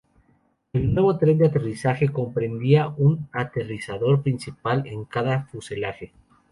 El 0.73 0.95
nuevo 0.95 1.19
tren 1.19 1.37
de 1.37 1.45
aterrizaje 1.45 2.09
comprendía 2.09 2.87
un 2.87 3.29
aterrizador 3.31 4.23
principal 4.23 4.87
en 4.87 5.05
cada 5.05 5.43
fuselaje. 5.45 6.11